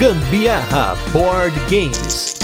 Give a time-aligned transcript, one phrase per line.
[0.00, 2.34] Gambiarra Board Games.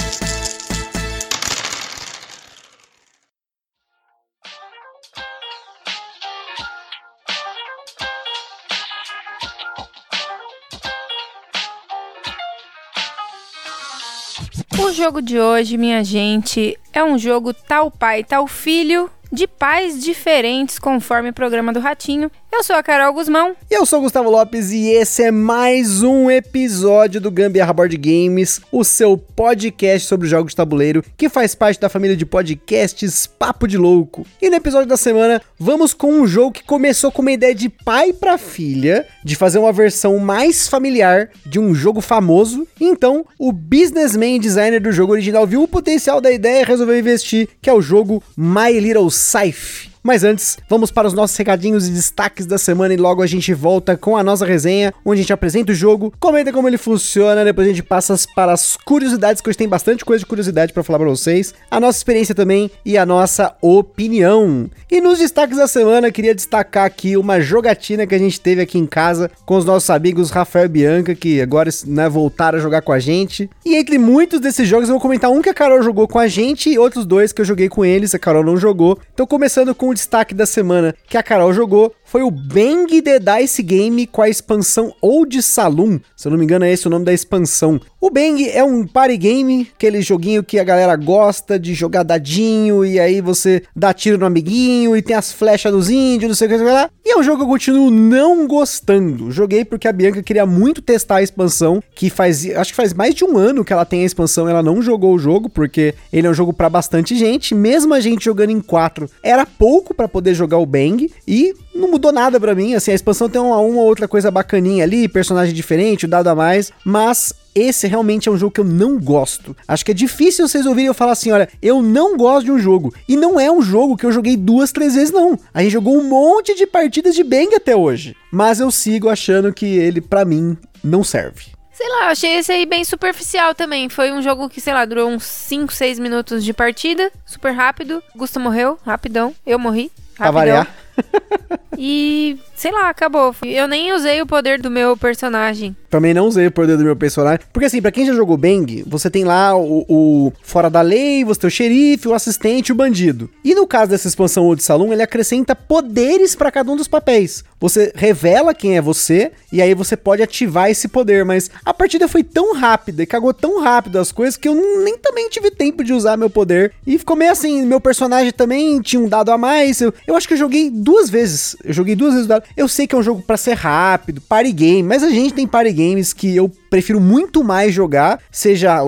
[14.78, 20.02] O jogo de hoje, minha gente, é um jogo tal pai, tal filho, de pais
[20.02, 22.30] diferentes conforme o programa do Ratinho.
[22.56, 23.54] Eu sou a Carol Guzmão.
[23.70, 27.94] E eu sou o Gustavo Lopes e esse é mais um episódio do Gambiarra Board
[27.98, 33.26] Games, o seu podcast sobre jogos de tabuleiro, que faz parte da família de podcasts
[33.26, 34.26] Papo de Louco.
[34.40, 37.68] E no episódio da semana, vamos com um jogo que começou com uma ideia de
[37.68, 42.66] pai para filha, de fazer uma versão mais familiar de um jogo famoso.
[42.80, 47.50] Então, o businessman designer do jogo original viu o potencial da ideia e resolveu investir,
[47.60, 49.94] que é o jogo My Little Scythe.
[50.06, 53.52] Mas antes, vamos para os nossos recadinhos e destaques da semana e logo a gente
[53.52, 57.44] volta com a nossa resenha, onde a gente apresenta o jogo, comenta como ele funciona,
[57.44, 60.84] depois a gente passa para as curiosidades, que hoje tem bastante coisa de curiosidade para
[60.84, 64.70] falar para vocês, a nossa experiência também e a nossa opinião.
[64.88, 68.78] E nos destaques da semana, queria destacar aqui uma jogatina que a gente teve aqui
[68.78, 72.80] em casa com os nossos amigos Rafael e Bianca, que agora né, voltaram a jogar
[72.82, 73.50] com a gente.
[73.64, 76.28] E entre muitos desses jogos, eu vou comentar um que a Carol jogou com a
[76.28, 78.96] gente e outros dois que eu joguei com eles, a Carol não jogou.
[79.12, 83.18] Então, começando com o destaque da semana que a Carol jogou foi o Bang The
[83.18, 85.98] Dice Game com a expansão Old Saloon.
[86.16, 87.80] Se eu não me engano, é esse o nome da expansão.
[88.00, 92.84] O Bang é um party game, aquele joguinho que a galera gosta de jogar dadinho
[92.84, 96.46] e aí você dá tiro no amiguinho e tem as flechas dos índios, não sei
[96.46, 96.88] o que, lá.
[97.04, 99.32] E é um jogo que eu continuo não gostando.
[99.32, 103.14] Joguei porque a Bianca queria muito testar a expansão, que faz, acho que faz mais
[103.14, 106.28] de um ano que ela tem a expansão, ela não jogou o jogo porque ele
[106.28, 110.06] é um jogo para bastante gente, mesmo a gente jogando em quatro, era pouco para
[110.06, 113.58] poder jogar o Bang e não mudou nada para mim, assim, a expansão tem uma,
[113.58, 118.32] uma outra coisa bacaninha ali, personagem diferente, o dado a mais, mas esse realmente é
[118.32, 119.56] um jogo que eu não gosto.
[119.66, 122.58] Acho que é difícil vocês ouvirem eu falar assim: olha, eu não gosto de um
[122.58, 122.94] jogo.
[123.08, 125.38] E não é um jogo que eu joguei duas, três vezes, não.
[125.54, 128.14] A gente jogou um monte de partidas de Bang até hoje.
[128.30, 131.56] Mas eu sigo achando que ele, para mim, não serve.
[131.72, 133.88] Sei lá, achei esse aí bem superficial também.
[133.88, 138.02] Foi um jogo que, sei lá, durou uns 5, 6 minutos de partida, super rápido.
[138.14, 139.34] Gusta morreu, rapidão.
[139.46, 139.90] Eu morri.
[140.14, 140.16] Rapidão.
[140.16, 140.85] Pra variar.
[141.78, 143.34] e, sei lá, acabou.
[143.44, 145.76] Eu nem usei o poder do meu personagem.
[145.90, 147.40] Também não usei o poder do meu personagem.
[147.52, 151.24] Porque assim, pra quem já jogou Bang, você tem lá o, o fora da lei,
[151.24, 153.30] você tem o xerife, o assistente o bandido.
[153.44, 157.44] E no caso dessa expansão Old Saloon, ele acrescenta poderes para cada um dos papéis.
[157.58, 162.06] Você revela quem é você e aí você pode ativar esse poder, mas a partida
[162.06, 165.82] foi tão rápida e cagou tão rápido as coisas que eu nem também tive tempo
[165.82, 166.72] de usar meu poder.
[166.86, 169.80] E ficou meio assim, meu personagem também tinha um dado a mais.
[169.80, 171.56] Eu, eu acho que eu joguei duas vezes.
[171.64, 172.28] Eu joguei duas vezes.
[172.56, 175.44] Eu sei que é um jogo para ser rápido, party game, mas a gente tem
[175.44, 178.78] party games que eu prefiro muito mais jogar, seja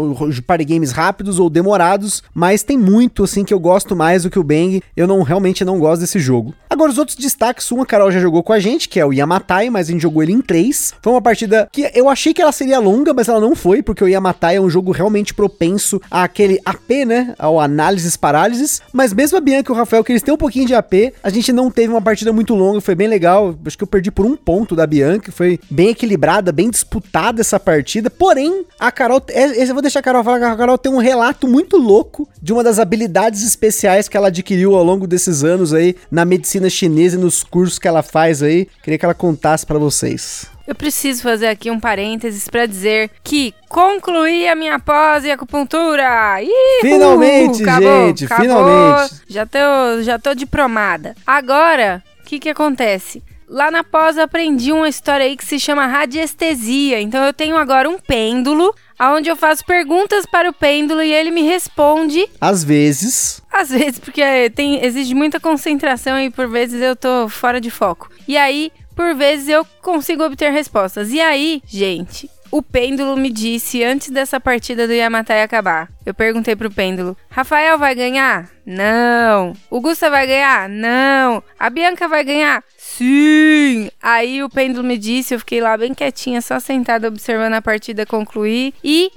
[0.47, 4.39] party games rápidos ou demorados, mas tem muito assim que eu gosto mais do que
[4.39, 4.81] o Bang.
[4.97, 6.55] Eu não realmente não gosto desse jogo.
[6.71, 9.69] Agora os outros destaques, uma Carol já jogou com a gente, que é o Yamatai,
[9.69, 10.95] mas a gente jogou ele em 3.
[11.03, 14.05] Foi uma partida que eu achei que ela seria longa, mas ela não foi, porque
[14.05, 19.39] o Yamatai é um jogo realmente propenso àquele AP, né, ao análises parálises, mas mesmo
[19.39, 21.71] a Bianca e o Rafael que eles têm um pouquinho de AP, a gente não
[21.71, 23.55] teve uma partida muito longa, foi bem legal.
[23.65, 27.59] Acho que eu perdi por um ponto da Bianca, foi bem equilibrada, bem disputada essa
[27.59, 28.11] partida.
[28.11, 31.49] Porém, a Carol, é, eu vou deixar a Carol falar a Carol tem um relato
[31.49, 35.97] muito louco de uma das habilidades especiais que ela adquiriu ao longo desses anos aí
[36.11, 38.67] na medicina chinesa e nos cursos que ela faz aí.
[38.83, 40.58] Queria que ela contasse para vocês.
[40.69, 46.43] Eu preciso fazer aqui um parênteses para dizer que concluí a minha pós em acupuntura.
[46.43, 48.45] Ih, finalmente, acabou, gente, acabou.
[48.45, 49.15] finalmente.
[49.27, 51.15] Já tô, já tô diplomada.
[51.27, 53.23] Agora, o que que acontece?
[53.49, 57.01] Lá na pós eu aprendi uma história aí que se chama radiestesia.
[57.01, 61.31] Então eu tenho agora um pêndulo onde eu faço perguntas para o pêndulo e ele
[61.31, 62.29] me responde.
[62.39, 63.41] Às vezes.
[63.51, 68.11] Às vezes, porque tem, exige muita concentração e por vezes eu tô fora de foco.
[68.29, 71.13] E aí, por vezes eu consigo obter respostas.
[71.13, 75.89] E aí, gente, o pêndulo me disse antes dessa partida do Yamatai acabar.
[76.05, 78.51] Eu perguntei pro pêndulo: Rafael vai ganhar?
[78.67, 79.53] Não.
[79.71, 80.69] O Gusta vai ganhar?
[80.69, 81.41] Não.
[81.57, 82.65] A Bianca vai ganhar?
[82.77, 83.89] Sim!
[84.03, 88.05] Aí o pêndulo me disse, eu fiquei lá bem quietinha, só sentada observando a partida
[88.05, 89.13] concluir e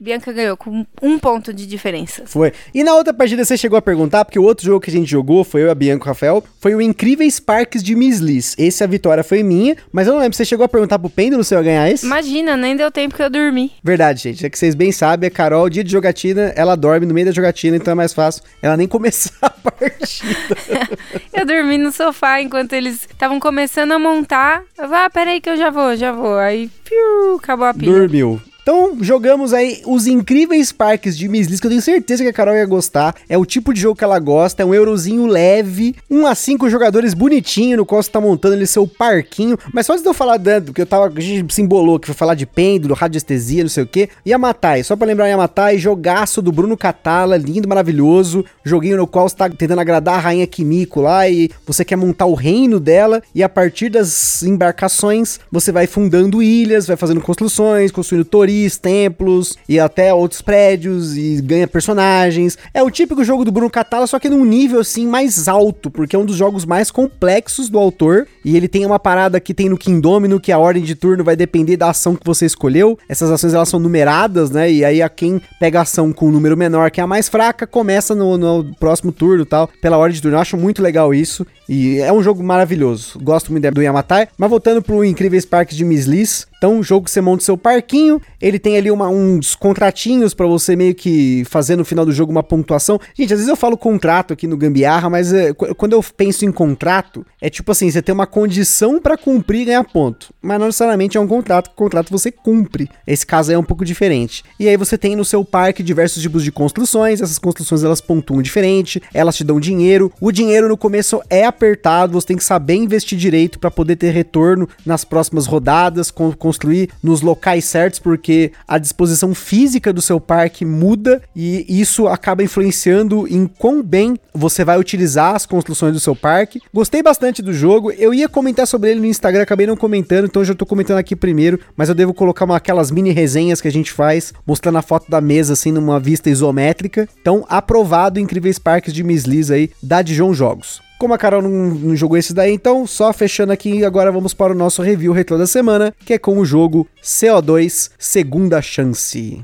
[0.00, 2.22] Bianca ganhou com um ponto de diferença.
[2.24, 2.54] Foi.
[2.74, 5.10] E na outra partida você chegou a perguntar, porque o outro jogo que a gente
[5.10, 8.54] jogou, foi eu, a Bianca e o Rafael, foi o Incríveis Parques de Miss Liz.
[8.58, 11.44] Esse a vitória foi minha, mas eu não lembro, você chegou a perguntar pro Pêndulo
[11.44, 12.06] se eu ia ganhar esse?
[12.06, 13.72] Imagina, nem deu tempo que eu dormi.
[13.84, 14.46] Verdade, gente.
[14.46, 17.32] É que vocês bem sabem, a Carol, dia de jogatina, ela dorme no meio da
[17.32, 20.56] jogatina, então é mais fácil ela nem começar a partida.
[21.34, 24.62] eu dormi no sofá enquanto eles estavam começando a montar.
[24.78, 26.38] Eu falei, ah, peraí que eu já vou, já vou.
[26.38, 27.92] Aí, piu, acabou a pilha.
[27.92, 28.40] Dormiu.
[28.62, 32.32] Então, jogamos aí os incríveis parques de Miss Liz, que eu tenho certeza que a
[32.32, 33.14] Carol ia gostar.
[33.28, 36.68] É o tipo de jogo que ela gosta, é um eurozinho leve, um a cinco
[36.68, 39.58] jogadores bonitinho, no qual você tá montando ali seu parquinho.
[39.72, 42.06] Mas só antes de eu falar dando, que eu tava, a gente se embolou, que
[42.06, 44.08] foi falar de pêndulo, radiestesia, não sei o que.
[44.26, 48.44] Yamatai, só pra lembrar Yamatai, jogaço do Bruno Catala, lindo, maravilhoso.
[48.64, 52.26] Joguinho no qual você tá tentando agradar a rainha Kimiko lá e você quer montar
[52.26, 53.22] o reino dela.
[53.34, 59.56] E a partir das embarcações, você vai fundando ilhas, vai fazendo construções, construindo toris, templos
[59.68, 62.58] e até outros prédios e ganha personagens.
[62.74, 66.16] É o típico jogo do Bruno Catala, só que num nível assim mais alto, porque
[66.16, 69.68] é um dos jogos mais complexos do autor e ele tem uma parada que tem
[69.68, 72.98] no Kingdomino que a ordem de turno vai depender da ação que você escolheu.
[73.08, 74.70] Essas ações elas são numeradas, né?
[74.70, 77.06] E aí a quem pega a ação com o um número menor, que é a
[77.06, 80.36] mais fraca, começa no, no próximo turno, tal, pela ordem de turno.
[80.36, 81.46] Eu acho muito legal isso.
[81.70, 83.16] E é um jogo maravilhoso.
[83.20, 84.26] Gosto muito do Yamatai.
[84.36, 87.44] Mas voltando pro Incríveis Parques de Miss Liz, então, um jogo que você monta o
[87.44, 92.04] seu parquinho, ele tem ali uma, uns contratinhos para você meio que fazer no final
[92.04, 93.00] do jogo uma pontuação.
[93.14, 96.52] Gente, às vezes eu falo contrato aqui no Gambiarra, mas é, quando eu penso em
[96.52, 100.34] contrato, é tipo assim, você tem uma condição para cumprir e ganhar ponto.
[100.42, 102.90] Mas não necessariamente é um contrato, contrato você cumpre.
[103.06, 104.44] Esse caso aí é um pouco diferente.
[104.58, 108.42] E aí você tem no seu parque diversos tipos de construções, essas construções elas pontuam
[108.42, 110.12] diferente, elas te dão dinheiro.
[110.20, 114.10] O dinheiro no começo é apertado, você tem que saber investir direito para poder ter
[114.10, 120.18] retorno nas próximas rodadas, com construir nos locais certos, porque a disposição física do seu
[120.18, 126.00] parque muda e isso acaba influenciando em quão bem você vai utilizar as construções do
[126.00, 126.60] seu parque.
[126.72, 130.44] Gostei bastante do jogo, eu ia comentar sobre ele no Instagram, acabei não comentando, então
[130.44, 133.72] já tô comentando aqui primeiro, mas eu devo colocar uma, aquelas mini resenhas que a
[133.72, 137.08] gente faz, mostrando a foto da mesa assim numa vista isométrica.
[137.20, 140.89] Então, aprovado Incríveis Parques de Miss Liz aí da Dijon Jogos.
[141.00, 144.52] Como a Carol não, não, jogou esse daí, então só fechando aqui, agora vamos para
[144.52, 149.42] o nosso review retrô da semana, que é com o jogo CO2 Segunda Chance.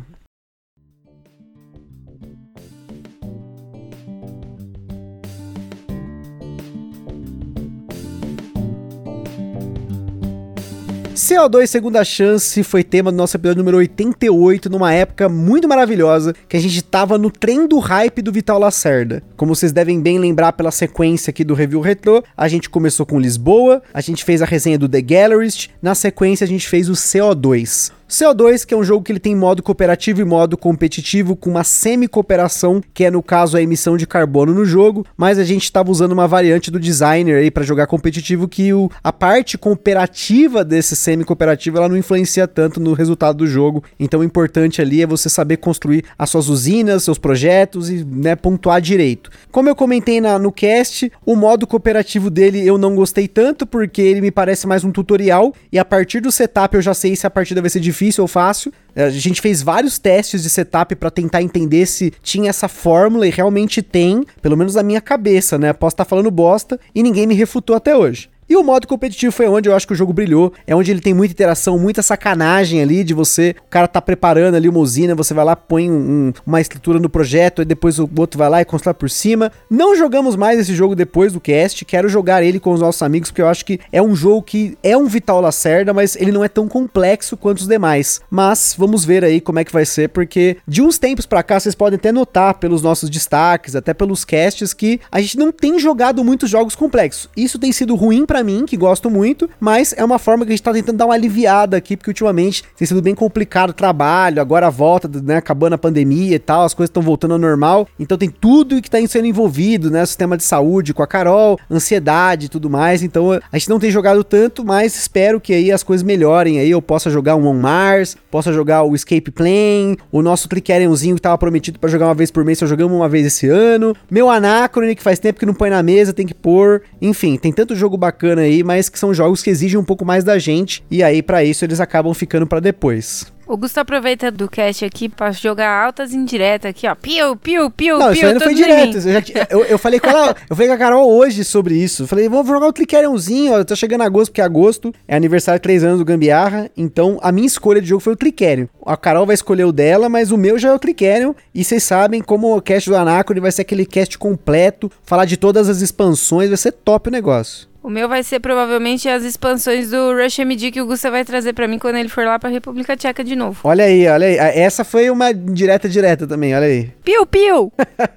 [11.16, 16.58] CO2 Segunda Chance foi tema do nosso episódio número 88, numa época muito maravilhosa, que
[16.58, 19.22] a gente tava no trem do hype do Vital Lacerda.
[19.34, 23.18] Como vocês devem bem lembrar pela sequência aqui do review retrô, a gente começou com
[23.18, 26.92] Lisboa, a gente fez a resenha do The Gallerist, na sequência a gente fez o
[26.92, 27.92] CO2.
[28.08, 31.64] CO2, que é um jogo que ele tem modo cooperativo e modo competitivo, com uma
[31.64, 35.90] semi-cooperação, que é no caso a emissão de carbono no jogo, mas a gente estava
[35.90, 40.94] usando uma variante do designer aí para jogar competitivo que o, a parte cooperativa desse
[40.94, 43.82] semi-cooperativo ela não influencia tanto no resultado do jogo.
[43.98, 48.36] Então o importante ali é você saber construir as suas usinas, seus projetos e né,
[48.36, 49.30] pontuar direito.
[49.50, 54.00] Como eu comentei na, no cast, o modo cooperativo dele eu não gostei tanto porque
[54.00, 57.26] ele me parece mais um tutorial e a partir do setup eu já sei se
[57.26, 58.72] a partida vai ser difícil difícil ou fácil.
[58.94, 63.30] A gente fez vários testes de setup para tentar entender se tinha essa fórmula e
[63.30, 65.72] realmente tem, pelo menos na minha cabeça, né?
[65.72, 68.28] Posso estar tá falando bosta e ninguém me refutou até hoje.
[68.48, 70.52] E o modo competitivo foi onde eu acho que o jogo brilhou.
[70.66, 73.54] É onde ele tem muita interação, muita sacanagem ali de você.
[73.66, 76.98] O cara tá preparando ali uma usina, você vai lá, põe um, um, uma estrutura
[77.00, 79.50] no projeto, e depois o outro vai lá e constrói por cima.
[79.68, 81.84] Não jogamos mais esse jogo depois do cast.
[81.84, 84.78] Quero jogar ele com os nossos amigos, porque eu acho que é um jogo que
[84.82, 88.20] é um Vital Lacerda, mas ele não é tão complexo quanto os demais.
[88.30, 91.58] Mas vamos ver aí como é que vai ser, porque de uns tempos para cá
[91.58, 95.78] vocês podem até notar pelos nossos destaques, até pelos casts, que a gente não tem
[95.78, 97.28] jogado muitos jogos complexos.
[97.36, 100.52] Isso tem sido ruim pra para mim, que gosto muito, mas é uma forma que
[100.52, 103.72] a gente tá tentando dar uma aliviada aqui, porque ultimamente tem sido bem complicado o
[103.72, 107.38] trabalho, agora a volta, né, acabando a pandemia e tal, as coisas estão voltando ao
[107.38, 111.58] normal, então tem tudo que tá sendo envolvido, né, sistema de saúde com a Carol,
[111.70, 115.72] ansiedade e tudo mais, então a gente não tem jogado tanto, mas espero que aí
[115.72, 119.96] as coisas melhorem aí, eu possa jogar um On Mars, possa jogar o Escape Plane,
[120.12, 123.08] o nosso Clickerianzinho que tava prometido para jogar uma vez por mês, só jogamos uma
[123.08, 126.34] vez esse ano, meu Anacrone que faz tempo que não põe na mesa, tem que
[126.34, 129.84] pôr, enfim, tem tanto jogo bacana bacana aí, mas que são jogos que exigem um
[129.84, 133.32] pouco mais da gente e aí para isso eles acabam ficando para depois.
[133.48, 136.96] O Gusto aproveita do cast aqui pra jogar altas indiretas aqui, ó.
[136.96, 138.14] Piu, piu, piu, não, piu.
[138.14, 138.96] Isso aí não foi direto.
[138.96, 142.02] Eu, já, eu, eu, falei com ela, eu falei com a Carol hoje sobre isso.
[142.02, 143.62] Eu falei, vamos jogar o Clickeriumzinho, ó.
[143.62, 144.92] Tá chegando agosto, porque é agosto.
[145.06, 146.68] É aniversário de 3 anos do Gambiarra.
[146.76, 148.66] Então, a minha escolha de jogo foi o Clickerium.
[148.84, 151.32] A Carol vai escolher o dela, mas o meu já é o Clickerium.
[151.54, 154.90] E vocês sabem como o cast do Anacron vai ser aquele cast completo.
[155.04, 157.68] Falar de todas as expansões, vai ser top o negócio.
[157.86, 161.52] O meu vai ser provavelmente as expansões do Rush MD que o Gusta vai trazer
[161.52, 163.60] para mim quando ele for lá pra República Tcheca de novo.
[163.62, 164.36] Olha aí, olha aí.
[164.36, 166.90] Essa foi uma direta direta também, olha aí.
[167.04, 167.72] Piu, piu!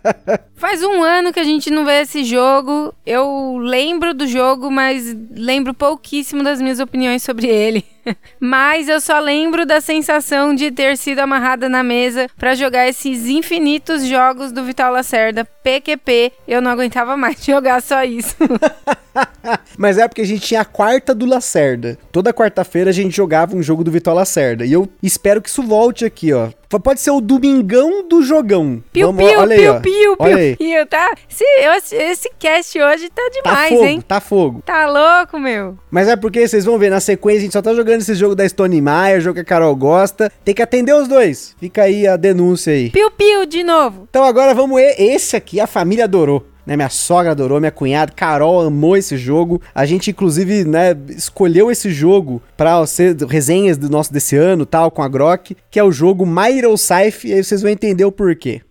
[0.57, 2.91] Faz um ano que a gente não vê esse jogo.
[3.05, 7.85] Eu lembro do jogo, mas lembro pouquíssimo das minhas opiniões sobre ele.
[8.39, 13.27] Mas eu só lembro da sensação de ter sido amarrada na mesa para jogar esses
[13.27, 16.31] infinitos jogos do Vital Lacerda, PQP.
[16.47, 18.35] Eu não aguentava mais jogar só isso.
[19.77, 21.97] Mas é porque a gente tinha a quarta do Lacerda.
[22.11, 24.65] Toda quarta-feira a gente jogava um jogo do Vital Lacerda.
[24.65, 26.49] E eu espero que isso volte aqui, ó.
[26.77, 28.83] Pode ser o domingão do jogão.
[28.93, 31.15] Piu, Vamos, piu, olha piu, aí, piu, piu, piu, piu, tá?
[31.27, 34.01] Esse, esse cast hoje tá demais, tá fogo, hein?
[34.07, 34.63] Tá fogo.
[34.63, 35.79] Tá louco, meu.
[35.89, 38.35] Mas é porque vocês vão ver, na sequência a gente só tá jogando esse jogo
[38.35, 40.31] da Stone Meyer, jogo que a Carol gosta.
[40.45, 41.55] Tem que atender os dois.
[41.59, 42.89] Fica aí a denúncia aí.
[42.89, 44.07] Piu, piu, de novo.
[44.09, 44.95] Então agora vamos ver.
[44.97, 46.45] Esse aqui a família adorou.
[46.65, 49.59] Né, minha sogra adorou, minha cunhada, Carol amou esse jogo.
[49.73, 54.91] A gente, inclusive, né, escolheu esse jogo para ser resenhas do nosso desse ano, tal,
[54.91, 58.05] com a Grok, que é o jogo My Hero Scythe, e aí vocês vão entender
[58.05, 58.61] o porquê.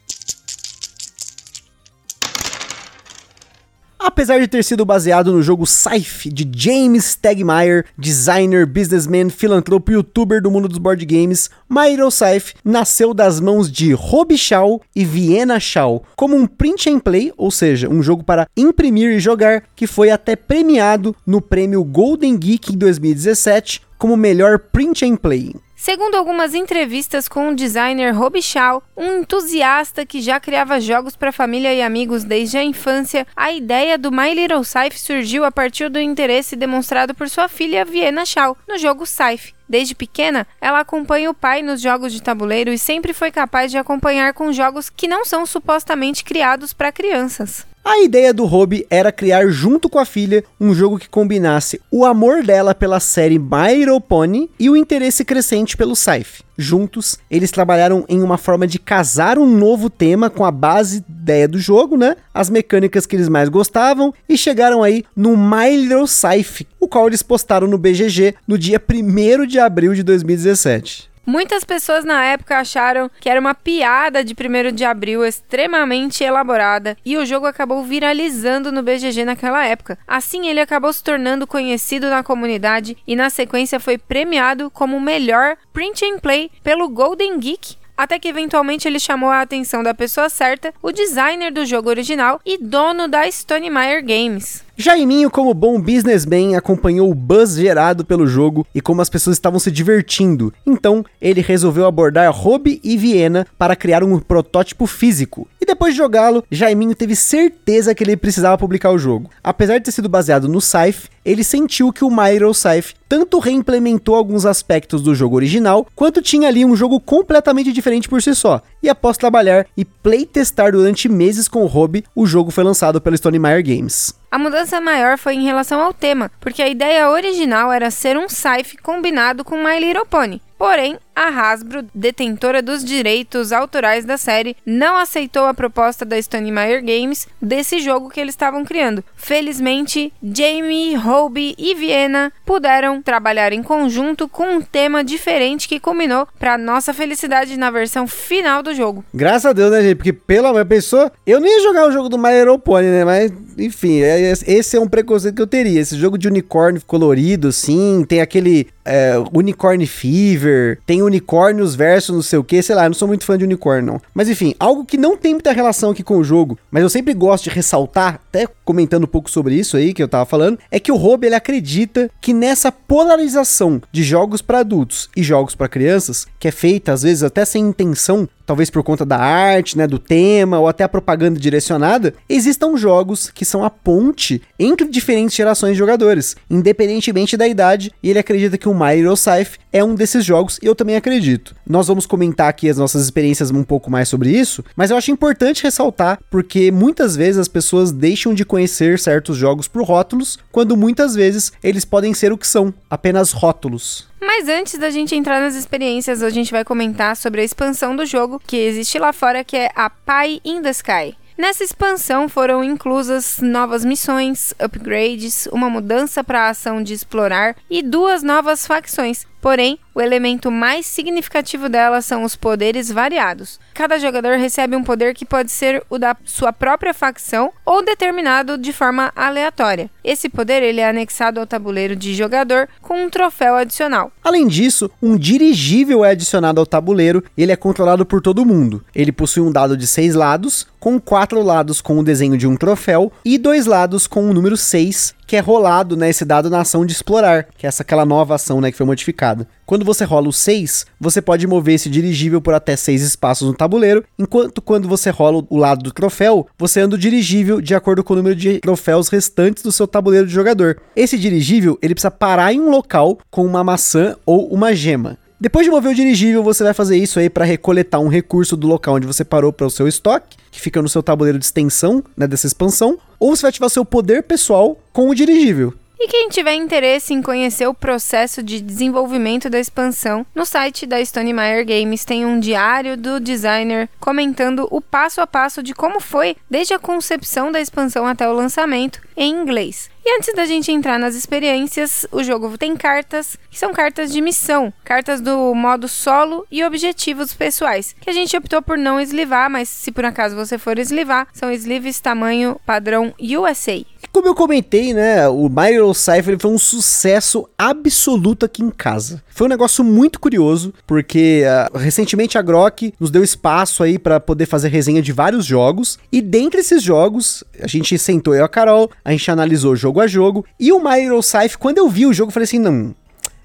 [4.06, 9.94] Apesar de ter sido baseado no jogo Scythe de James Stegmaier, designer, businessman, filantropo e
[9.94, 14.82] youtuber do mundo dos board games, My Hero Scythe nasceu das mãos de Rob Shaw
[14.94, 19.18] e Vienna Shaw como um print and play, ou seja, um jogo para imprimir e
[19.18, 25.16] jogar, que foi até premiado no prêmio Golden Geek em 2017 como melhor print and
[25.16, 25.54] play.
[25.76, 31.32] Segundo algumas entrevistas com o designer Rob Shaw, um entusiasta que já criava jogos para
[31.32, 35.90] família e amigos desde a infância, a ideia do My Little Scythe surgiu a partir
[35.90, 39.52] do interesse demonstrado por sua filha Vienna Shaw no jogo Scythe.
[39.68, 43.78] Desde pequena, ela acompanha o pai nos jogos de tabuleiro e sempre foi capaz de
[43.78, 47.66] acompanhar com jogos que não são supostamente criados para crianças.
[47.84, 52.06] A ideia do Rob era criar junto com a filha um jogo que combinasse o
[52.06, 56.42] amor dela pela série My Little Pony e o interesse crescente pelo Scythe.
[56.56, 57.18] Juntos.
[57.30, 61.58] Eles trabalharam em uma forma de casar um novo tema com a base ideia do
[61.58, 62.16] jogo, né?
[62.32, 67.06] As mecânicas que eles mais gostavam e chegaram aí no My Little Scythe, o qual
[67.06, 71.13] eles postaram no BGG no dia 1 de abril de 2017.
[71.26, 76.96] Muitas pessoas na época acharam que era uma piada de 1 de abril extremamente elaborada
[77.04, 79.98] e o jogo acabou viralizando no BGG naquela época.
[80.06, 85.00] Assim, ele acabou se tornando conhecido na comunidade e na sequência foi premiado como o
[85.00, 89.94] melhor print and play pelo Golden Geek até que eventualmente ele chamou a atenção da
[89.94, 94.63] pessoa certa, o designer do jogo original e dono da Stone Meyer Games.
[94.76, 99.60] Jaiminho, como bom businessman, acompanhou o buzz gerado pelo jogo e como as pessoas estavam
[99.60, 100.52] se divertindo.
[100.66, 105.46] Então, ele resolveu abordar Robe e Viena para criar um protótipo físico.
[105.60, 109.30] E depois de jogá-lo, Jaiminho teve certeza que ele precisava publicar o jogo.
[109.44, 114.16] Apesar de ter sido baseado no Scythe, ele sentiu que o Myro Scythe tanto reimplementou
[114.16, 118.60] alguns aspectos do jogo original, quanto tinha ali um jogo completamente diferente por si só.
[118.82, 123.16] E após trabalhar e playtestar durante meses com o Robe, o jogo foi lançado pela
[123.16, 124.12] Stone Meyer Games.
[124.34, 128.28] A mudança maior foi em relação ao tema, porque a ideia original era ser um
[128.28, 130.42] sci combinado com My Little Pony.
[130.64, 136.50] Porém, a Hasbro, detentora dos direitos autorais da série, não aceitou a proposta da Stone
[136.50, 139.04] Meyer Games desse jogo que eles estavam criando.
[139.14, 146.26] Felizmente, Jamie, Hobie e Viena puderam trabalhar em conjunto com um tema diferente que combinou
[146.38, 149.04] para nossa felicidade na versão final do jogo.
[149.12, 149.96] Graças a Deus, né, gente?
[149.96, 152.30] Porque pela pessoa, eu nem ia jogar o jogo do My
[152.64, 153.04] Pony, né?
[153.04, 155.78] Mas, enfim, é, é, esse é um preconceito que eu teria.
[155.78, 162.22] Esse jogo de unicórnio colorido, assim, tem aquele é, Unicorn Fever, tem unicórnios versus não
[162.22, 164.00] sei o que, sei lá, eu não sou muito fã de unicórnio, não.
[164.12, 167.14] Mas enfim, algo que não tem muita relação aqui com o jogo, mas eu sempre
[167.14, 170.78] gosto de ressaltar, até comentando um pouco sobre isso aí que eu tava falando, é
[170.78, 175.68] que o Rob ele acredita que nessa polarização de jogos para adultos e jogos para
[175.68, 179.86] crianças, que é feita às vezes até sem intenção, talvez por conta da arte, né,
[179.86, 185.36] do tema ou até a propaganda direcionada, existam jogos que são a ponte entre diferentes
[185.36, 189.94] gerações de jogadores, independentemente da idade, e ele acredita que o My Scythe é um
[189.94, 191.54] desses jogos e eu também acredito.
[191.66, 195.10] Nós vamos comentar aqui as nossas experiências um pouco mais sobre isso, mas eu acho
[195.10, 200.76] importante ressaltar porque muitas vezes as pessoas deixam de conhecer certos jogos por rótulos, quando
[200.76, 204.06] muitas vezes eles podem ser o que são, apenas rótulos.
[204.26, 208.06] Mas antes da gente entrar nas experiências, a gente vai comentar sobre a expansão do
[208.06, 211.14] jogo que existe lá fora, que é a Pie in the Sky.
[211.36, 217.82] Nessa expansão foram inclusas novas missões, upgrades, uma mudança para a ação de explorar e
[217.82, 223.60] duas novas facções, Porém, o elemento mais significativo dela são os poderes variados.
[223.72, 228.58] Cada jogador recebe um poder que pode ser o da sua própria facção ou determinado
[228.58, 229.88] de forma aleatória.
[230.02, 234.10] Esse poder ele é anexado ao tabuleiro de jogador com um troféu adicional.
[234.22, 238.84] Além disso, um dirigível é adicionado ao tabuleiro e ele é controlado por todo mundo.
[238.94, 242.56] Ele possui um dado de seis lados, com quatro lados com o desenho de um
[242.56, 246.60] troféu e dois lados com o número 6, que é rolado né, esse dado na
[246.60, 249.48] ação de explorar, que é essa aquela nova ação né, que foi modificada.
[249.64, 253.54] Quando você rola o 6, você pode mover esse dirigível por até 6 espaços no
[253.54, 258.02] tabuleiro, enquanto quando você rola o lado do troféu, você anda o dirigível de acordo
[258.02, 260.80] com o número de troféus restantes do seu tabuleiro de jogador.
[260.96, 265.18] Esse dirigível, ele precisa parar em um local com uma maçã ou uma gema.
[265.40, 268.66] Depois de mover o dirigível, você vai fazer isso aí para recoletar um recurso do
[268.66, 272.02] local onde você parou para o seu estoque, que fica no seu tabuleiro de extensão,
[272.16, 275.74] né, dessa expansão, ou você vai ativar seu poder pessoal com o dirigível.
[276.04, 281.02] E quem tiver interesse em conhecer o processo de desenvolvimento da expansão, no site da
[281.02, 286.00] Stone Meyer Games tem um diário do designer comentando o passo a passo de como
[286.00, 289.88] foi desde a concepção da expansão até o lançamento em inglês.
[290.04, 294.20] E antes da gente entrar nas experiências, o jogo tem cartas, que são cartas de
[294.20, 299.48] missão, cartas do modo solo e objetivos pessoais, que a gente optou por não eslivar,
[299.48, 303.82] mas se por acaso você for eslivar, são sleeves tamanho padrão USA.
[304.14, 309.20] Como eu comentei, né, o Mario Cypher foi um sucesso absoluto aqui em casa.
[309.26, 314.20] Foi um negócio muito curioso, porque uh, recentemente a Grok nos deu espaço aí para
[314.20, 318.44] poder fazer resenha de vários jogos, e dentre esses jogos, a gente sentou eu e
[318.44, 322.06] a Carol, a gente analisou jogo a jogo, e o Mario Cypher, quando eu vi
[322.06, 322.94] o jogo, eu falei assim, não,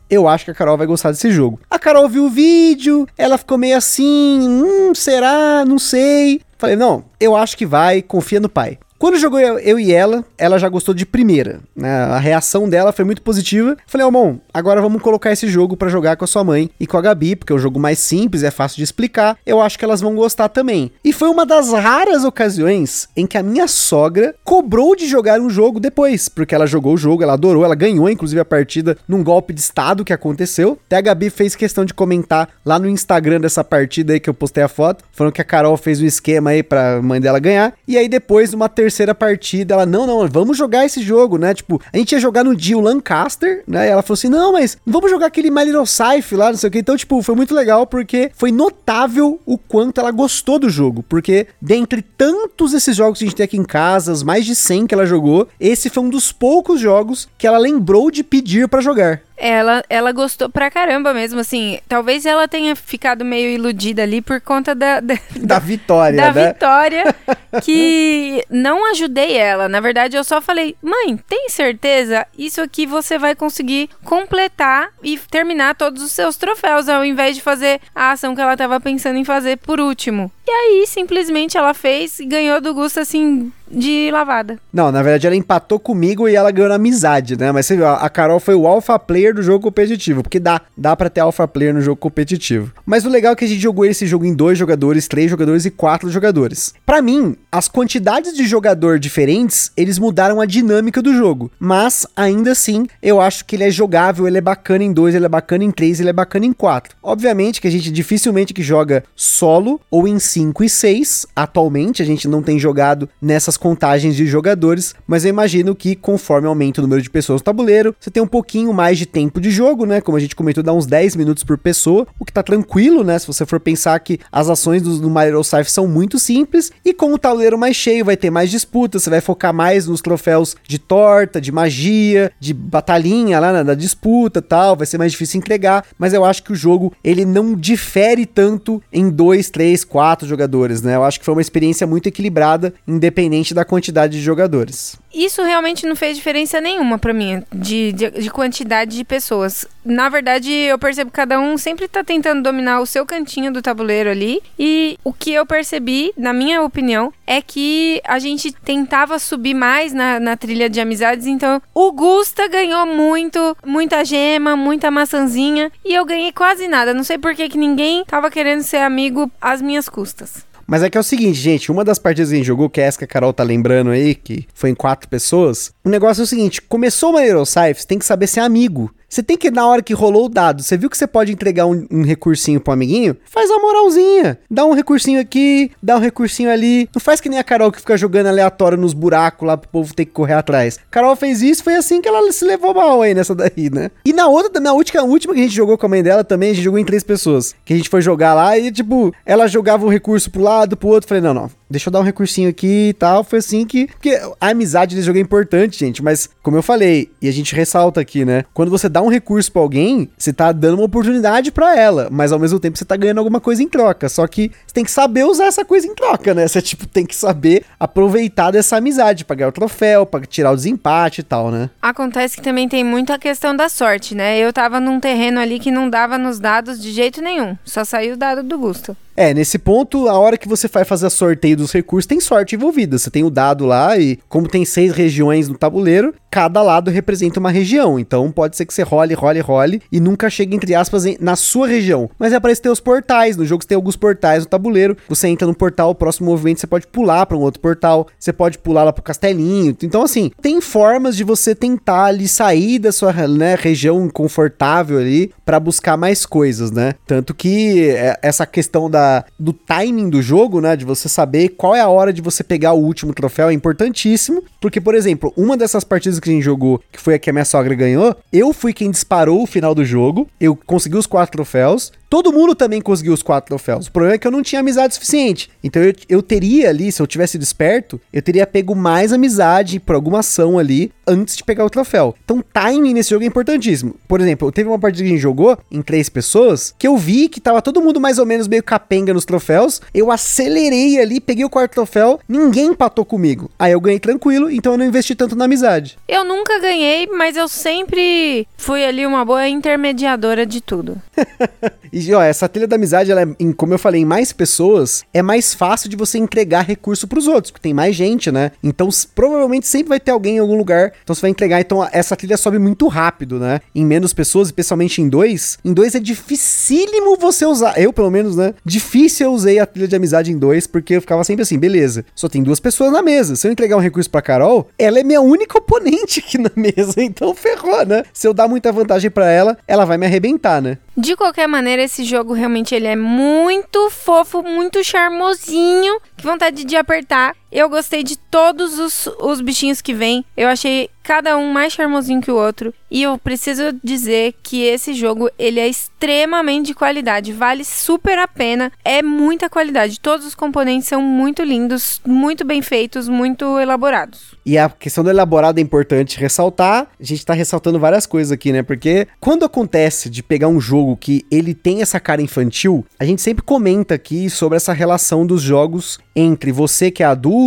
[0.08, 1.60] eu acho que a Carol vai gostar desse jogo.
[1.68, 5.66] A Carol viu o vídeo, ela ficou meio assim, hum, será?
[5.66, 6.42] Não sei.
[6.60, 8.78] Falei, não, eu acho que vai, confia no pai.
[9.00, 11.90] Quando jogou eu, e ela, ela já gostou de primeira, né?
[11.90, 13.78] A reação dela foi muito positiva.
[13.88, 16.86] Falei, ó, bom, agora vamos colocar esse jogo para jogar com a sua mãe e
[16.86, 19.38] com a Gabi, porque é um jogo mais simples, é fácil de explicar.
[19.46, 20.92] Eu acho que elas vão gostar também.
[21.02, 25.50] E foi uma das raras ocasiões em que a minha sogra cobrou de jogar um
[25.50, 29.24] jogo depois, porque ela jogou o jogo, ela adorou, ela ganhou inclusive a partida num
[29.24, 30.78] golpe de estado que aconteceu.
[30.88, 34.34] Até a Gabi fez questão de comentar lá no Instagram dessa partida aí que eu
[34.34, 37.74] postei a foto, falando que a Carol fez um esquema aí pra mãe dela ganhar.
[37.88, 41.54] E aí depois, numa terceira partida, ela, não, não, vamos jogar esse jogo, né?
[41.54, 43.88] Tipo, a gente ia jogar no dia o Lancaster, né?
[43.88, 46.68] E ela falou assim, não, mas vamos jogar aquele My Little Scythe lá, não sei
[46.68, 46.80] o que.
[46.80, 51.04] Então, tipo, foi muito legal porque foi notável o quanto ela gostou do jogo.
[51.08, 54.56] Porque dentre tantos esses jogos que a gente tem aqui em casa, os mais de
[54.56, 58.68] 100 que ela jogou, esse foi um dos poucos jogos que ela lembrou de pedir
[58.68, 59.22] para jogar.
[59.40, 61.80] Ela, ela gostou pra caramba mesmo, assim.
[61.88, 65.00] Talvez ela tenha ficado meio iludida ali por conta da.
[65.00, 66.48] Da, da vitória, da né?
[66.50, 67.16] vitória,
[67.64, 69.70] que não ajudei ela.
[69.70, 72.28] Na verdade, eu só falei, mãe, tem certeza?
[72.38, 77.42] Isso aqui você vai conseguir completar e terminar todos os seus troféus, ao invés de
[77.42, 80.32] fazer a ação que ela tava pensando em fazer por último.
[80.46, 84.58] E aí, simplesmente, ela fez e ganhou do Gusto, assim, de lavada.
[84.72, 87.52] Não, na verdade ela empatou comigo e ela ganhou na amizade, né?
[87.52, 90.96] Mas você viu, a Carol foi o alpha player do jogo competitivo, porque dá, dá
[90.96, 92.72] para ter alpha player no jogo competitivo.
[92.86, 95.66] Mas o legal é que a gente jogou esse jogo em dois jogadores, três jogadores
[95.66, 96.74] e quatro jogadores.
[96.86, 102.52] Para mim, as quantidades de jogador diferentes, eles mudaram a dinâmica do jogo, mas ainda
[102.52, 105.64] assim, eu acho que ele é jogável, ele é bacana em dois, ele é bacana
[105.64, 106.96] em três, ele é bacana em quatro.
[107.02, 112.06] Obviamente que a gente dificilmente que joga solo ou em cinco e seis, atualmente a
[112.06, 116.84] gente não tem jogado nessas contagens de jogadores, mas eu imagino que conforme aumenta o
[116.84, 120.02] número de pessoas no tabuleiro, você tem um pouquinho mais de tempo de jogo, né?
[120.02, 123.20] Como a gente comentou, dá uns 10 minutos por pessoa, o que tá tranquilo, né?
[123.20, 127.14] Se você for pensar que as ações do, do Scythe são muito simples, e com
[127.14, 130.80] o tabuleiro mais cheio, vai ter mais disputas, você vai focar mais nos troféus de
[130.80, 135.86] torta, de magia, de batalhinha lá na, na disputa tal, vai ser mais difícil entregar,
[135.98, 140.82] mas eu acho que o jogo, ele não difere tanto em 2, 3, 4 jogadores,
[140.82, 140.96] né?
[140.96, 144.98] Eu acho que foi uma experiência muito equilibrada, independente da quantidade de jogadores.
[145.14, 149.66] Isso realmente não fez diferença nenhuma para mim, de, de, de, quantidade de pessoas.
[149.84, 153.62] Na verdade, eu percebo que cada um sempre tá tentando dominar o seu cantinho do
[153.62, 154.42] tabuleiro ali.
[154.58, 159.94] E o que eu percebi, na minha opinião, é que a gente tentava subir mais
[159.94, 161.26] na, na trilha de amizades.
[161.26, 165.72] Então, o Gusta ganhou muito, muita gema, muita maçãzinha.
[165.84, 166.94] E eu ganhei quase nada.
[166.94, 170.49] Não sei por que, que ninguém tava querendo ser amigo às minhas custas.
[170.70, 172.80] Mas é que é o seguinte, gente, uma das partidas que a gente jogou, que
[172.80, 176.22] é essa que a Carol tá lembrando aí, que foi em quatro pessoas, o negócio
[176.22, 178.94] é o seguinte, começou uma Aeroscypher, tem que saber ser amigo.
[179.10, 181.66] Você tem que, na hora que rolou o dado, você viu que você pode entregar
[181.66, 183.18] um, um, recursinho pro amiguinho?
[183.26, 184.38] Faz uma moralzinha.
[184.50, 186.88] Dá um recursinho aqui, dá um recursinho ali.
[186.94, 189.96] Não faz que nem a Carol que fica jogando aleatório nos buracos lá pro povo
[189.96, 190.80] ter que correr atrás.
[190.92, 193.90] Carol fez isso, foi assim que ela se levou mal aí nessa daí, né?
[194.06, 196.52] E na outra, na última, última que a gente jogou com a mãe dela também,
[196.52, 197.56] a gente jogou em três pessoas.
[197.66, 200.90] Que a gente foi jogar lá e, tipo, ela jogava um recurso pro lado, pro
[200.90, 201.08] outro.
[201.08, 203.24] Falei, não, não, deixa eu dar um recursinho aqui e tal.
[203.24, 203.88] Foi assim que.
[203.88, 206.04] Porque a amizade desse jogo é importante, gente.
[206.04, 208.46] Mas, como eu falei, e a gente ressalta aqui, né?
[208.54, 212.08] Quando você dá um recurso pra alguém, você tá dando uma oportunidade para ela.
[212.12, 214.10] Mas ao mesmo tempo você tá ganhando alguma coisa em troca.
[214.10, 216.48] Só que você tem que saber usar essa coisa em troca, né?
[216.48, 220.56] Você, tipo, tem que saber aproveitar dessa amizade pra ganhar o troféu, pra tirar o
[220.56, 221.70] desempate e tal, né?
[221.82, 224.38] Acontece que também tem muito a questão da sorte, né?
[224.38, 227.58] Eu tava num terreno ali que não dava nos dados de jeito nenhum.
[227.64, 228.96] Só saiu o dado do Gusto.
[229.20, 232.56] É, nesse ponto, a hora que você vai fazer a sorteio dos recursos, tem sorte
[232.56, 232.98] envolvida.
[232.98, 237.38] Você tem o dado lá e, como tem seis regiões no tabuleiro, cada lado representa
[237.38, 238.00] uma região.
[238.00, 241.36] Então, pode ser que você role, role, role e nunca chegue, entre aspas, em, na
[241.36, 242.10] sua região.
[242.18, 243.36] Mas é para ter os portais.
[243.36, 244.96] No jogo você tem alguns portais no tabuleiro.
[245.10, 248.08] Você entra no portal, o próximo movimento você pode pular para um outro portal.
[248.18, 249.76] Você pode pular lá pro castelinho.
[249.84, 255.34] Então, assim, tem formas de você tentar ali sair da sua né, região confortável ali
[255.46, 256.94] para buscar mais coisas, né?
[257.06, 259.09] Tanto que é, essa questão da
[259.40, 260.76] do timing do jogo, né?
[260.76, 264.44] De você saber qual é a hora de você pegar o último troféu é importantíssimo.
[264.60, 267.34] Porque, por exemplo, uma dessas partidas que a gente jogou, que foi a que a
[267.34, 270.28] minha sogra ganhou, eu fui quem disparou o final do jogo.
[270.40, 271.92] Eu consegui os quatro troféus.
[272.10, 273.86] Todo mundo também conseguiu os quatro troféus.
[273.86, 275.48] O problema é que eu não tinha amizade suficiente.
[275.64, 279.94] Então eu, eu teria ali, se eu tivesse desperto, eu teria pego mais amizade por
[279.94, 282.16] alguma ação ali antes de pegar o troféu.
[282.26, 283.96] Então timing nesse jogo é importantíssimo.
[284.08, 287.30] Por exemplo, teve uma partida que a gente jogou em três pessoas que eu vi
[287.30, 289.80] que tava todo mundo mais ou menos meio capenga nos troféus.
[289.94, 293.52] Eu acelerei ali, peguei o quarto troféu, ninguém empatou comigo.
[293.60, 295.98] Aí eu ganhei tranquilo, então eu não investi tanto na amizade.
[296.08, 301.00] Eu nunca ganhei, mas eu sempre fui ali uma boa intermediadora de tudo.
[302.08, 305.04] E, ó, essa trilha da amizade, ela é, em, como eu falei, em mais pessoas,
[305.14, 308.52] é mais fácil de você entregar recurso pros outros, porque tem mais gente, né?
[308.64, 311.60] Então, provavelmente sempre vai ter alguém em algum lugar, então você vai entregar.
[311.60, 313.60] Então, essa trilha sobe muito rápido, né?
[313.74, 315.58] Em menos pessoas, especialmente em dois.
[315.64, 317.80] Em dois é dificílimo você usar.
[317.80, 318.54] Eu, pelo menos, né?
[318.64, 322.06] Difícil eu usei a trilha de amizade em dois, porque eu ficava sempre assim, beleza,
[322.16, 323.36] só tem duas pessoas na mesa.
[323.36, 327.02] Se eu entregar um recurso pra Carol, ela é minha única oponente aqui na mesa,
[327.02, 328.04] então ferrou, né?
[328.14, 330.78] Se eu dar muita vantagem para ela, ela vai me arrebentar, né?
[330.96, 336.00] De qualquer maneira, esse jogo realmente ele é muito fofo, muito charmosinho.
[336.16, 337.36] Que vontade de apertar.
[337.52, 340.24] Eu gostei de todos os, os bichinhos que vêm.
[340.38, 342.72] Eu achei cada um mais charmosinho que o outro.
[342.92, 347.34] E eu preciso dizer que esse jogo, ele é extremamente de qualidade.
[347.34, 348.72] Vale super a pena.
[348.86, 350.00] É muita qualidade.
[350.00, 354.36] Todos os componentes são muito lindos, muito bem feitos, muito elaborados.
[354.46, 356.88] E a questão do elaborado é importante ressaltar.
[357.00, 358.62] A gente tá ressaltando várias coisas aqui, né?
[358.62, 363.22] Porque quando acontece de pegar um jogo que ele tem essa cara infantil, a gente
[363.22, 367.39] sempre comenta aqui sobre essa relação dos jogos entre você que é adulto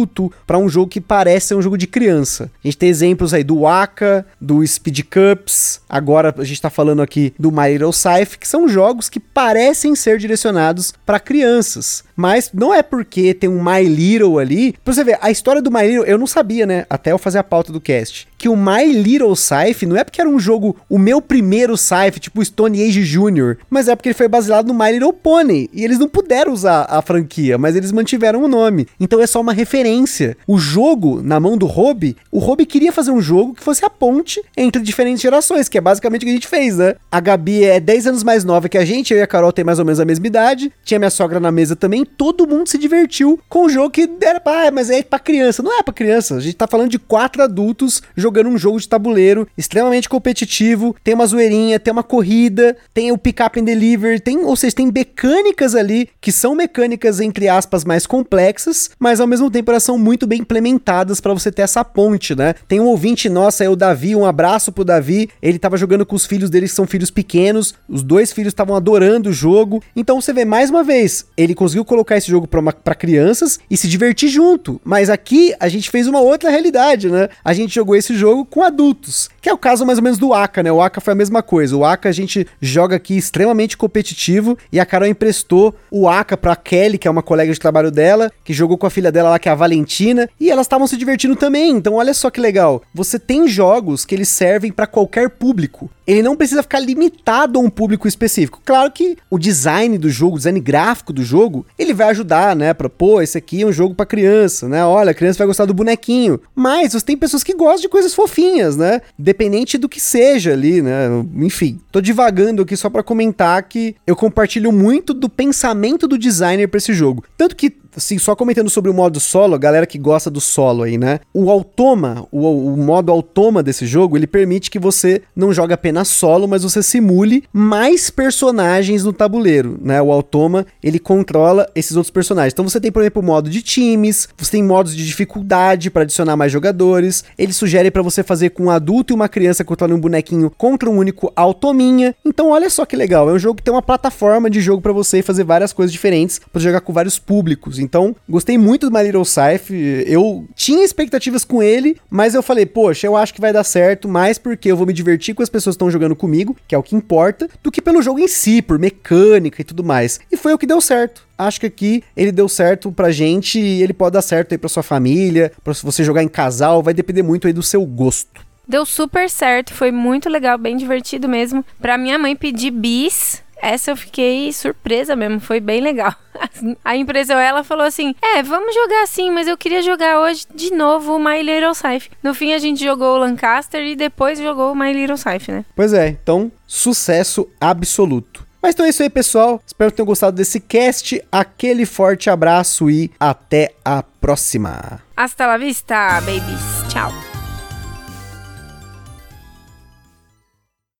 [0.46, 2.50] para um jogo que parece ser um jogo de criança.
[2.62, 7.02] A gente tem exemplos aí do Waka, do Speed Cups, agora a gente tá falando
[7.02, 12.04] aqui do My Little Scythe, que são jogos que parecem ser direcionados para crianças.
[12.16, 14.74] Mas não é porque tem um My Little ali.
[14.84, 16.86] Pra você ver, a história do My Little eu não sabia, né?
[16.88, 18.28] Até eu fazer a pauta do cast.
[18.42, 22.18] Que o My Little Scythe não é porque era um jogo, o meu primeiro Scythe,
[22.18, 25.70] tipo Stone Age Jr., mas é porque ele foi baseado no My Little Pony.
[25.72, 28.88] E eles não puderam usar a franquia, mas eles mantiveram o nome.
[28.98, 30.36] Então é só uma referência.
[30.44, 33.88] O jogo, na mão do Rob, o Rob queria fazer um jogo que fosse a
[33.88, 36.96] ponte entre diferentes gerações, que é basicamente o que a gente fez, né?
[37.12, 39.64] A Gabi é 10 anos mais nova que a gente, eu e a Carol tem
[39.64, 40.72] mais ou menos a mesma idade.
[40.84, 44.42] Tinha minha sogra na mesa também, todo mundo se divertiu com o jogo que era,
[44.44, 45.62] ah, mas é pra criança.
[45.62, 48.88] Não é pra criança, a gente tá falando de quatro adultos jogando um jogo de
[48.88, 54.20] tabuleiro extremamente competitivo, tem uma zoeirinha, tem uma corrida, tem o pick up and deliver,
[54.20, 59.26] tem, ou seja, tem mecânicas ali que são mecânicas entre aspas mais complexas, mas ao
[59.26, 62.54] mesmo tempo elas são muito bem implementadas para você ter essa ponte, né?
[62.66, 65.28] Tem um ouvinte nosso aí, o Davi, um abraço pro Davi.
[65.40, 67.74] Ele tava jogando com os filhos dele, que são filhos pequenos.
[67.88, 69.82] Os dois filhos estavam adorando o jogo.
[69.94, 73.88] Então você vê mais uma vez, ele conseguiu colocar esse jogo para crianças e se
[73.88, 74.80] divertir junto.
[74.84, 77.28] Mas aqui a gente fez uma outra realidade, né?
[77.44, 80.32] A gente jogou esse jogo com adultos, que é o caso mais ou menos do
[80.32, 80.72] Aka, né?
[80.72, 81.76] O Aka foi a mesma coisa.
[81.76, 86.56] O Aka a gente joga aqui extremamente competitivo e a Carol emprestou o Aka pra
[86.56, 89.38] Kelly, que é uma colega de trabalho dela, que jogou com a filha dela lá,
[89.38, 91.70] que é a Valentina, e elas estavam se divertindo também.
[91.70, 92.82] Então olha só que legal.
[92.94, 97.62] Você tem jogos que eles servem para qualquer público ele não precisa ficar limitado a
[97.62, 98.60] um público específico.
[98.64, 102.74] Claro que o design do jogo, o design gráfico do jogo, ele vai ajudar, né,
[102.74, 104.84] para pô, esse aqui é um jogo para criança, né?
[104.84, 106.40] Olha, a criança vai gostar do bonequinho.
[106.54, 109.00] Mas você tem pessoas que gostam de coisas fofinhas, né?
[109.18, 111.08] Dependente do que seja ali, né?
[111.36, 116.68] Enfim, tô divagando aqui só para comentar que eu compartilho muito do pensamento do designer
[116.68, 117.24] para esse jogo.
[117.36, 120.98] Tanto que assim, só comentando sobre o modo solo, galera que gosta do solo aí,
[120.98, 121.20] né?
[121.32, 126.08] O automa, o, o modo automa desse jogo, ele permite que você não jogue apenas
[126.08, 130.00] solo, mas você simule mais personagens no tabuleiro, né?
[130.00, 132.52] O automa, ele controla esses outros personagens.
[132.52, 136.02] Então você tem, por exemplo, o modo de times, você tem modos de dificuldade para
[136.02, 137.24] adicionar mais jogadores.
[137.38, 140.88] Ele sugere para você fazer com um adulto e uma criança controlando um bonequinho contra
[140.88, 142.14] um único autominha.
[142.24, 144.92] Então olha só que legal, é um jogo que tem uma plataforma de jogo para
[144.92, 147.78] você fazer várias coisas diferentes, para jogar com vários públicos.
[147.82, 150.04] Então, gostei muito do My Little Scythe.
[150.06, 154.08] Eu tinha expectativas com ele, mas eu falei, poxa, eu acho que vai dar certo,
[154.08, 156.78] mais porque eu vou me divertir com as pessoas que estão jogando comigo, que é
[156.78, 160.20] o que importa, do que pelo jogo em si, por mecânica e tudo mais.
[160.30, 163.82] E foi o que deu certo acho que aqui ele deu certo pra gente e
[163.82, 167.22] ele pode dar certo aí pra sua família, pra você jogar em casal, vai depender
[167.22, 168.42] muito aí do seu gosto.
[168.66, 171.64] Deu super certo, foi muito legal, bem divertido mesmo.
[171.80, 176.14] Pra minha mãe pedir bis, essa eu fiquei surpresa mesmo, foi bem legal.
[176.84, 180.72] A empresa ela falou assim: "É, vamos jogar assim, mas eu queria jogar hoje de
[180.72, 182.10] novo o My Little Scythe".
[182.22, 185.64] No fim a gente jogou o Lancaster e depois jogou o My Little Scythe, né?
[185.74, 188.44] Pois é, então sucesso absoluto.
[188.62, 189.60] Mas então é isso aí, pessoal.
[189.66, 191.20] Espero que tenham gostado desse cast.
[191.32, 195.02] Aquele forte abraço e até a próxima.
[195.16, 196.88] Hasta la vista, babies.
[196.88, 197.12] Tchau.